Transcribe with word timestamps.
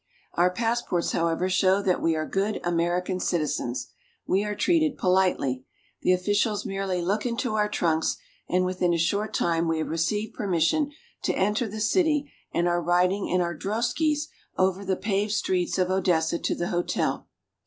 Our 0.33 0.49
passports, 0.49 1.11
however, 1.11 1.47
show 1.47 1.79
that 1.83 2.01
we 2.01 2.15
are 2.15 2.25
good 2.25 2.59
American 2.63 3.19
citizens. 3.19 3.89
We 4.25 4.43
are 4.43 4.55
treated 4.55 4.97
politely. 4.97 5.63
The 6.01 6.11
officials 6.13 6.65
merely 6.65 7.03
look 7.03 7.23
into 7.23 7.53
our 7.53 7.69
trunks, 7.69 8.17
and 8.49 8.65
within 8.65 8.95
a 8.95 8.97
short 8.97 9.31
time 9.31 9.67
we 9.67 9.77
have 9.77 9.85
312 9.85 9.91
RUSSIA. 9.91 9.91
Drosky. 9.91 10.17
received 10.25 10.33
permission 10.33 10.91
to 11.21 11.35
enter 11.37 11.67
the 11.67 11.79
city 11.79 12.31
and 12.51 12.67
are 12.67 12.81
riding 12.81 13.27
in 13.27 13.41
our 13.41 13.55
droskies 13.55 14.29
over 14.57 14.83
the 14.83 14.95
paved 14.97 15.33
streets 15.33 15.77
of 15.77 15.91
Odessa 15.91 16.39
to 16.39 16.55
the 16.55 16.69
hotel. 16.69 17.27